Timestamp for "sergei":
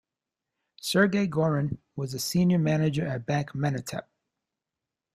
0.81-1.27